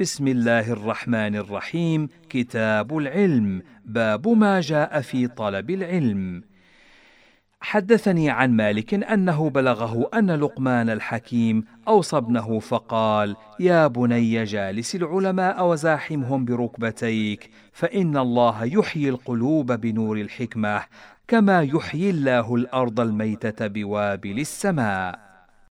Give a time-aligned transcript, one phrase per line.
[0.00, 2.08] بسم الله الرحمن الرحيم.
[2.30, 3.62] كتاب العلم.
[3.84, 6.42] باب ما جاء في طلب العلم.
[7.60, 15.66] حدثني عن مالك أنه بلغه أن لقمان الحكيم أوصى ابنه فقال يا بني جالس العلماء
[15.66, 20.82] وزاحمهم بركبتيك فإن الله يحيي القلوب بنور الحكمة
[21.28, 25.27] كما يحيي الله الأرض الميتة بوابل السماء.